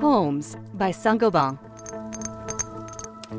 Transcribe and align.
Homes 0.00 0.56
by 0.74 0.90
Saint-Gobain. 0.90 1.58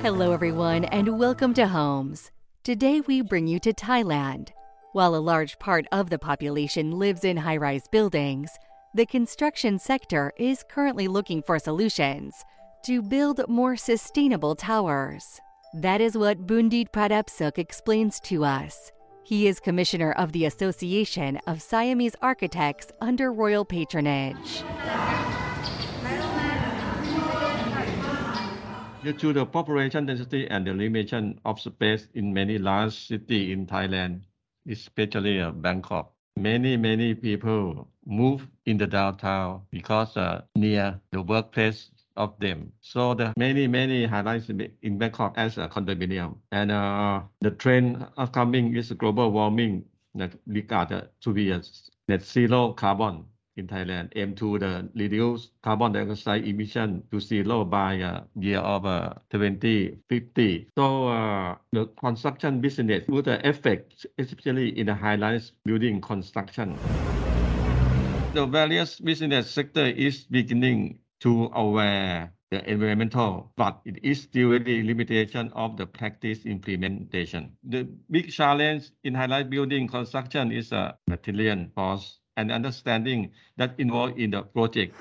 Hello, 0.00 0.32
everyone, 0.32 0.84
and 0.86 1.18
welcome 1.18 1.52
to 1.54 1.66
Homes. 1.66 2.30
Today 2.62 3.00
we 3.00 3.20
bring 3.20 3.46
you 3.46 3.58
to 3.60 3.72
Thailand. 3.72 4.50
While 4.92 5.14
a 5.14 5.18
large 5.18 5.58
part 5.58 5.86
of 5.92 6.10
the 6.10 6.18
population 6.18 6.92
lives 6.92 7.24
in 7.24 7.36
high 7.36 7.56
rise 7.56 7.88
buildings, 7.88 8.50
the 8.94 9.06
construction 9.06 9.78
sector 9.78 10.32
is 10.38 10.64
currently 10.68 11.08
looking 11.08 11.42
for 11.42 11.58
solutions 11.58 12.44
to 12.86 13.02
build 13.02 13.48
more 13.48 13.76
sustainable 13.76 14.54
towers. 14.54 15.40
That 15.74 16.00
is 16.00 16.16
what 16.16 16.46
Bundit 16.46 16.92
Pradapsuk 16.92 17.58
explains 17.58 18.20
to 18.20 18.44
us. 18.44 18.92
He 19.24 19.48
is 19.48 19.58
commissioner 19.58 20.12
of 20.12 20.32
the 20.32 20.44
Association 20.44 21.38
of 21.46 21.60
Siamese 21.60 22.14
Architects 22.22 22.92
under 23.00 23.32
royal 23.32 23.64
patronage. 23.64 24.62
Due 29.04 29.12
to 29.12 29.34
the 29.34 29.44
population 29.44 30.06
density 30.06 30.48
and 30.48 30.66
the 30.66 30.72
limitation 30.72 31.38
of 31.44 31.60
space 31.60 32.08
in 32.14 32.32
many 32.32 32.56
large 32.56 32.94
cities 32.94 33.52
in 33.52 33.66
Thailand, 33.66 34.22
especially 34.66 35.42
uh, 35.42 35.50
Bangkok, 35.50 36.10
many, 36.38 36.78
many 36.78 37.14
people 37.14 37.86
move 38.06 38.48
in 38.64 38.78
the 38.78 38.86
downtown 38.86 39.60
because 39.70 40.16
uh, 40.16 40.40
near 40.56 40.98
the 41.10 41.20
workplace 41.20 41.90
of 42.16 42.32
them. 42.40 42.72
So 42.80 43.12
the 43.12 43.34
many, 43.36 43.66
many 43.66 44.06
highlights 44.06 44.48
in 44.48 44.96
Bangkok 44.96 45.34
as 45.36 45.58
a 45.58 45.68
condominium. 45.68 46.38
And 46.50 46.72
uh, 46.72 47.20
the 47.42 47.50
trend 47.50 48.06
upcoming 48.16 48.74
is 48.74 48.90
global 48.92 49.30
warming 49.32 49.84
that 50.14 50.32
regard 50.46 51.10
to 51.20 51.32
be 51.34 51.50
a 51.50 51.60
net 52.08 52.22
zero 52.22 52.72
carbon 52.72 53.26
in 53.56 53.66
Thailand 53.66 54.10
aim 54.16 54.34
to 54.34 54.58
the 54.58 54.88
reduce 54.94 55.50
carbon 55.62 55.92
dioxide 55.92 56.46
emission 56.46 57.02
to 57.10 57.20
zero 57.20 57.64
by 57.64 58.00
uh, 58.00 58.22
year 58.34 58.58
of 58.58 58.84
uh, 58.86 59.14
2050. 59.30 60.68
So 60.76 61.08
uh, 61.08 61.56
the 61.72 61.86
construction 61.98 62.60
business 62.60 63.04
would 63.08 63.28
affect 63.28 64.06
especially 64.18 64.78
in 64.78 64.86
the 64.86 64.94
high-rise 64.94 65.52
building 65.64 66.00
construction. 66.00 66.76
The 68.34 68.46
various 68.46 68.98
business 68.98 69.50
sector 69.50 69.86
is 69.86 70.24
beginning 70.24 70.98
to 71.20 71.50
aware 71.54 72.32
the 72.50 72.70
environmental, 72.70 73.52
but 73.56 73.80
it 73.84 73.98
is 74.02 74.22
still 74.22 74.58
the 74.58 74.82
limitation 74.82 75.50
of 75.54 75.76
the 75.76 75.86
practice 75.86 76.44
implementation. 76.44 77.56
The 77.64 77.84
big 78.10 78.30
challenge 78.30 78.90
in 79.04 79.14
high-rise 79.14 79.46
building 79.46 79.88
construction 79.88 80.52
is 80.52 80.72
a 80.72 80.96
material 81.06 81.66
cost 81.76 82.18
and 82.36 82.50
understanding 82.52 83.30
that 83.56 83.74
involved 83.78 84.18
in 84.18 84.30
the 84.30 84.42
project. 84.42 84.94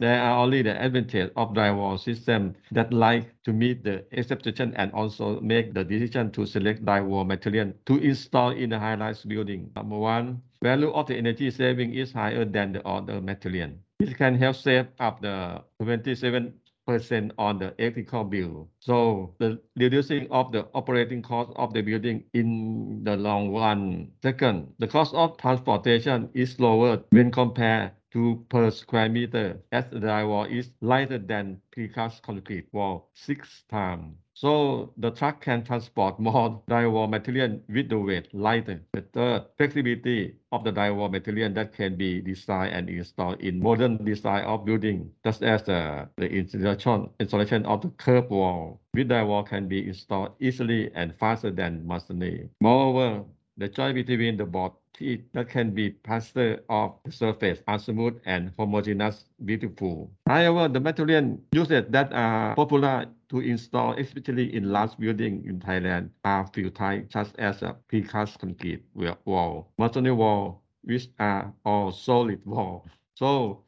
There 0.00 0.16
are 0.16 0.40
only 0.40 0.62
the 0.62 0.80
advantage 0.80 1.30
of 1.36 1.52
drywall 1.52 2.00
system 2.00 2.56
that 2.72 2.90
like 2.90 3.28
to 3.44 3.52
meet 3.52 3.84
the 3.84 4.06
expectation 4.16 4.72
and 4.76 4.90
also 4.92 5.40
make 5.42 5.74
the 5.74 5.84
decision 5.84 6.32
to 6.32 6.46
select 6.46 6.86
drywall 6.86 7.26
material 7.26 7.74
to 7.84 7.98
install 8.00 8.50
in 8.56 8.70
the 8.70 8.78
high-rise 8.78 9.24
building. 9.24 9.70
Number 9.76 9.98
one, 9.98 10.40
value 10.62 10.90
of 10.92 11.06
the 11.06 11.16
energy 11.16 11.50
saving 11.50 11.92
is 11.92 12.12
higher 12.12 12.46
than 12.46 12.72
the 12.72 12.86
other 12.88 13.20
material. 13.20 13.72
It 14.00 14.16
can 14.16 14.36
help 14.36 14.56
save 14.56 14.88
up 14.98 15.20
the 15.20 15.60
27 15.82 16.54
percent 16.90 17.32
on 17.38 17.58
the 17.58 17.72
electrical 17.78 18.24
bill. 18.24 18.68
So 18.80 19.34
the 19.38 19.60
reducing 19.76 20.26
of 20.32 20.50
the 20.50 20.66
operating 20.74 21.22
cost 21.22 21.52
of 21.54 21.72
the 21.72 21.82
building 21.82 22.24
in 22.34 23.04
the 23.04 23.16
long 23.16 23.54
run. 23.54 24.10
Second, 24.22 24.74
the 24.78 24.88
cost 24.88 25.14
of 25.14 25.36
transportation 25.38 26.28
is 26.34 26.58
lower 26.58 27.02
when 27.10 27.30
compared 27.30 27.92
to 28.12 28.44
per 28.48 28.70
square 28.70 29.08
meter 29.08 29.62
as 29.70 29.84
the 29.90 30.00
drywall 30.00 30.50
is 30.50 30.70
lighter 30.80 31.18
than 31.18 31.60
precast 31.70 32.22
concrete 32.22 32.66
wall 32.72 33.08
six 33.14 33.62
times. 33.70 34.16
So 34.40 34.94
the 34.96 35.10
truck 35.10 35.42
can 35.42 35.64
transport 35.64 36.18
more 36.18 36.62
drywall 36.70 37.10
material 37.10 37.60
with 37.68 37.90
the 37.90 37.98
weight 37.98 38.32
lighter. 38.32 38.80
The 38.92 39.02
third, 39.02 39.44
flexibility 39.58 40.36
of 40.50 40.64
the 40.64 40.72
drywall 40.72 41.10
material 41.10 41.52
that 41.52 41.74
can 41.74 41.96
be 41.96 42.22
designed 42.22 42.72
and 42.72 42.88
installed 42.88 43.42
in 43.42 43.60
modern 43.60 44.02
design 44.02 44.44
of 44.44 44.64
building, 44.64 45.12
such 45.24 45.42
as 45.42 45.68
uh, 45.68 46.06
the 46.16 46.26
installation, 46.26 47.10
installation 47.20 47.66
of 47.66 47.82
the 47.82 47.90
curb 48.00 48.30
wall. 48.30 48.80
With 48.94 49.10
drywall 49.10 49.46
can 49.46 49.68
be 49.68 49.86
installed 49.86 50.32
easily 50.40 50.90
and 50.94 51.14
faster 51.20 51.50
than 51.50 51.86
masonry. 51.86 52.48
Moreover, 52.62 53.24
the 53.58 53.68
joint 53.68 53.94
between 53.94 54.38
the 54.38 54.46
board 54.46 54.72
teeth 54.94 55.20
that 55.34 55.50
can 55.50 55.72
be 55.72 55.90
plastered 55.90 56.64
off 56.70 57.02
the 57.04 57.12
surface 57.12 57.60
are 57.68 57.78
smooth 57.78 58.18
and 58.24 58.52
homogeneous, 58.58 59.26
beautiful. 59.44 60.10
However, 60.26 60.66
the 60.72 60.80
material 60.80 61.38
used 61.52 61.70
that 61.70 62.12
are 62.14 62.54
popular 62.54 63.04
to 63.30 63.40
install, 63.40 63.94
especially 63.94 64.54
in 64.54 64.70
large 64.70 64.96
buildings 64.98 65.46
in 65.46 65.60
Thailand, 65.60 66.10
are 66.24 66.46
few 66.52 66.68
types 66.70 67.12
such 67.12 67.30
as 67.38 67.62
a 67.62 67.76
precast 67.90 68.38
concrete 68.38 68.84
wall, 69.24 69.72
masonry 69.78 70.12
wall, 70.12 70.62
which 70.82 71.08
are 71.18 71.52
all 71.64 71.92
solid 71.92 72.44
wall. 72.44 72.86
So 73.14 73.62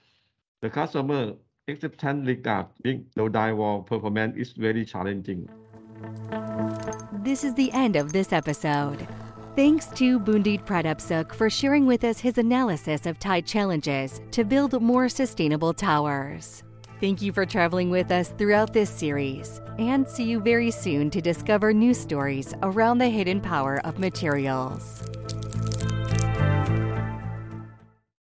the 0.61 0.69
customer 0.69 1.35
acceptance 1.69 2.27
regarding 2.27 3.07
the 3.15 3.23
drywall 3.23 3.87
performance 3.87 4.37
is 4.37 4.53
very 4.53 4.85
challenging. 4.85 5.49
This 7.23 7.45
is 7.45 7.55
the 7.55 7.71
end 7.73 7.95
of 7.95 8.13
this 8.13 8.33
episode. 8.33 9.07
Thanks 9.55 9.87
to 9.95 10.19
Bundit 10.19 10.65
Pradapsuk 10.65 11.35
for 11.35 11.49
sharing 11.49 11.87
with 11.87 12.05
us 12.05 12.19
his 12.19 12.39
analysis 12.39 13.07
of 13.07 13.19
Thai 13.19 13.43
challenges 13.43 14.21
to 14.33 14.45
build 14.45 14.81
more 14.83 15.09
sustainable 15.09 15.75
towers. 15.75 16.65
Thank 17.03 17.21
you 17.21 17.33
for 17.33 17.45
traveling 17.45 17.91
with 17.91 18.13
us 18.13 18.29
throughout 18.29 18.73
this 18.73 18.89
series, 18.89 19.61
and 19.77 20.09
see 20.09 20.23
you 20.23 20.39
very 20.39 20.71
soon 20.71 21.11
to 21.11 21.21
discover 21.21 21.73
new 21.73 21.95
stories 21.95 22.55
around 22.63 22.99
the 22.99 23.09
hidden 23.09 23.41
power 23.41 23.81
of 23.85 23.99
materials. 23.99 25.03